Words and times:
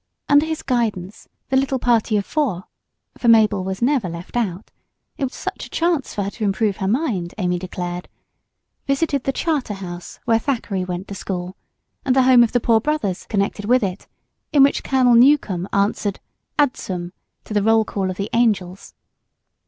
Under 0.27 0.47
his 0.47 0.63
guidance 0.63 1.27
the 1.49 1.55
little 1.55 1.77
party 1.77 2.17
of 2.17 2.25
four 2.25 2.63
for 3.19 3.27
Mabel 3.27 3.63
was 3.63 3.83
never 3.83 4.09
left 4.09 4.35
out; 4.35 4.71
it 5.19 5.25
was 5.25 5.35
such 5.35 5.67
a 5.67 5.69
chance 5.69 6.15
for 6.15 6.23
her 6.23 6.31
to 6.31 6.43
improve 6.43 6.77
her 6.77 6.87
mind, 6.87 7.35
Amy 7.37 7.59
declared 7.59 8.09
visited 8.87 9.25
the 9.25 9.31
Charter 9.31 9.75
House, 9.75 10.19
where 10.25 10.39
Thackeray 10.39 10.83
went 10.83 11.07
to 11.09 11.13
school, 11.13 11.55
and 12.03 12.15
the 12.15 12.23
Home 12.23 12.41
of 12.43 12.51
the 12.51 12.59
Poor 12.59 12.81
Brothers 12.81 13.27
connected 13.27 13.65
with 13.65 13.83
it, 13.83 14.07
in 14.51 14.63
which 14.63 14.83
Colonel 14.83 15.13
Newcome 15.13 15.69
answered 15.71 16.19
"Adsum" 16.57 17.13
to 17.43 17.53
the 17.53 17.61
roll 17.61 17.85
call 17.85 18.09
of 18.09 18.17
the 18.17 18.31
angels. 18.33 18.95